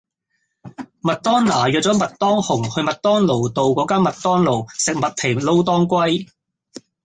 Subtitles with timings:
[1.03, 6.25] 麥當娜約左麥當雄去麥當勞道個間麥當勞食麥皮撈當歸